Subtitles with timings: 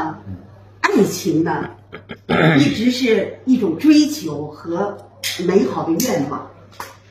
[0.00, 0.18] 呢，
[0.80, 1.70] 爱情呢，
[2.58, 4.96] 一直是一种追求和
[5.46, 6.50] 美好的愿望。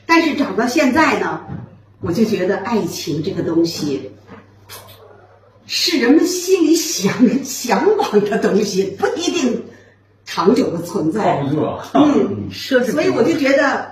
[0.06, 1.42] 但是长到现在呢，
[2.02, 4.12] 我就觉得爱情这个东西，
[5.68, 9.66] 是人们心里想向往的东西，不一定
[10.26, 11.42] 长久的存在。
[11.42, 11.90] 靠不住啊！
[11.94, 13.92] 嗯， 奢侈所以我就觉得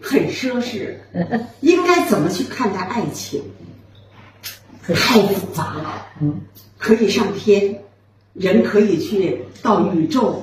[0.00, 0.96] 很奢侈。
[1.60, 3.42] 应该怎么去看待爱情？
[4.86, 6.06] 太复杂了。
[6.20, 6.40] 嗯，
[6.78, 7.82] 可以上天，
[8.38, 10.42] 人可以去到宇宙，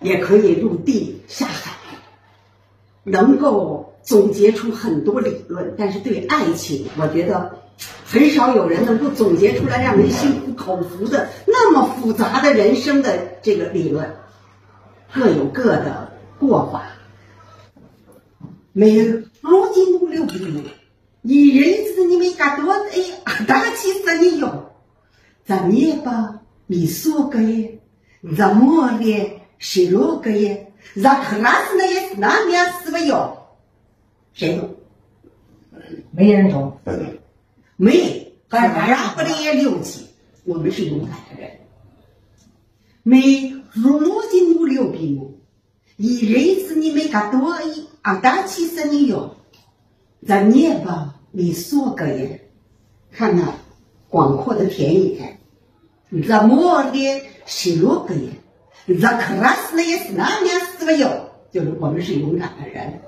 [0.00, 1.72] 也可以入地下海，
[3.04, 5.74] 能够总结出很多理论。
[5.76, 7.58] 但是对爱情，我觉得
[8.06, 14.16] 很少有人能够总结出来让人心服口服的那么复杂的人生的这个理论，
[15.12, 16.92] 各有各的过法。
[18.72, 19.24] 没如
[19.74, 20.60] 今努六比路，
[21.22, 24.72] 一人子你没干多哎，大气死你哟！
[25.44, 27.78] 咱也把米索个耶，
[28.36, 33.36] 咱莫咧谁罗个耶，咱克拉斯那也是那面死不哟？
[34.32, 34.74] 谁懂？
[36.10, 36.78] 没人懂。
[37.76, 40.06] 没，俺呀不得也六级，
[40.44, 41.50] 我们是勇敢的人。
[43.02, 45.38] 没如如今努六比路，
[45.96, 49.36] 一人子你没干多一啊，大气死你哟！
[50.26, 52.48] 咱也把米索个耶，
[53.12, 53.54] 看那
[54.08, 55.38] 广阔的田野。
[56.28, 58.30] 咱莫的失落个耶，
[59.00, 63.00] 咱克拉斯的也是那面死了哟，就是我们是勇敢的人。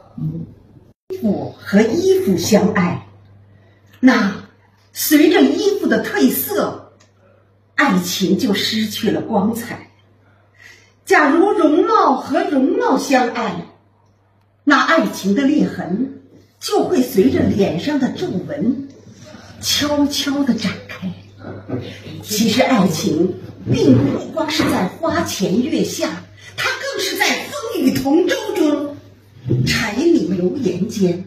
[1.09, 3.07] 衣服和衣服相爱，
[4.01, 4.49] 那
[4.93, 6.93] 随着衣服的褪色，
[7.77, 9.91] 爱情就失去了光彩。
[11.05, 13.67] 假如容貌和容貌相爱，
[14.65, 16.21] 那爱情的裂痕
[16.59, 18.89] 就会随着脸上的皱纹
[19.61, 21.11] 悄悄地展开。
[22.23, 23.35] 其实爱情
[23.73, 26.25] 并不光是在花前月下，
[26.57, 28.97] 它更是在风雨同舟中，
[29.67, 31.25] 柴米油盐间。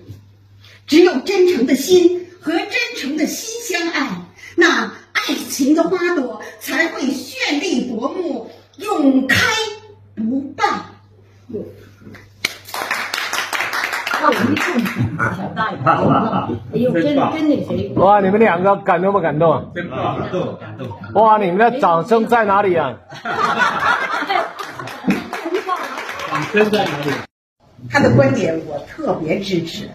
[0.85, 9.38] 只有真诚的心和真诚的心相爱，那爱情的花朵才会绚丽夺目，永开
[10.16, 10.66] 不败。
[14.21, 14.79] 那我一看，
[15.38, 19.72] 小大爷，哎呦，真真那谁，哇，你们两个感动不感动？
[19.74, 20.88] 真棒，感动感动。
[21.22, 22.94] 哇，你们的掌声在哪里啊？
[26.30, 27.12] 掌声在哪里？
[27.90, 29.90] 他的观点我特别支持，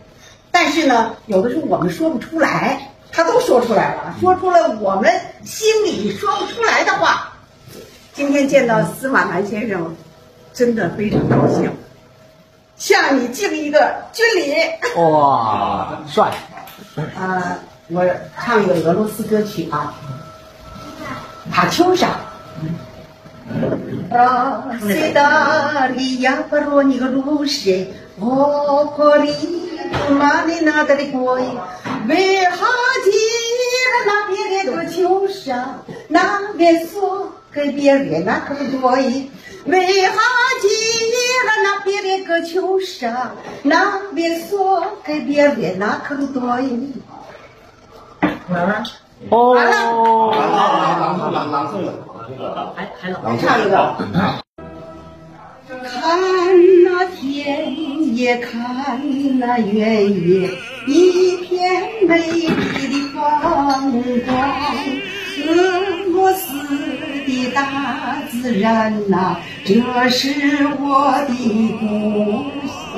[0.50, 5.12] 但是呢，有的时候我们说不出来，他都说出来了，说出了我们
[5.44, 7.32] 心里说不出来的话。
[8.12, 9.94] 今天见到司马南先生，
[10.52, 11.70] 真的非常高兴，
[12.76, 14.54] 向你敬一个军礼。
[15.00, 16.32] 哇，帅！
[16.96, 18.04] 呃，我
[18.42, 19.94] 唱一个俄罗斯歌曲啊，
[21.54, 22.06] 《塔秋莎》。
[39.66, 40.16] 为好
[40.60, 41.12] 记忆
[41.46, 43.32] 了那边的个秋沙，
[43.62, 46.92] 那边锁给别人那坑多一。
[48.48, 48.86] 了，
[49.28, 49.96] 完了，
[50.28, 50.36] 完
[51.32, 51.54] 了，那
[52.76, 53.02] 还还，
[53.38, 53.74] 唱一个。
[55.68, 56.00] 看
[56.84, 59.00] 那天也看
[59.38, 60.48] 那月也，
[60.86, 62.54] 一片美丽的
[63.12, 63.14] 风
[64.24, 64.95] 光。
[67.56, 69.74] 大自然呐、这
[70.10, 71.32] 是我的
[71.80, 72.44] 故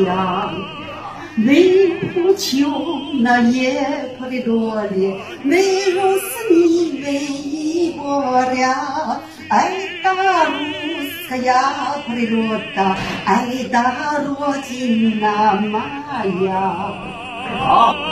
[0.05, 0.53] 乡。
[1.47, 2.67] 为不求
[3.21, 3.81] 那也
[4.19, 5.59] 破的多烈，没
[5.91, 9.71] 有死你为一国了，爱
[10.03, 10.51] 达鲁
[11.29, 11.73] 斯呀
[12.05, 15.79] 破的罗达，爱达罗金那玛
[16.45, 16.93] 呀。
[17.61, 18.08] 好。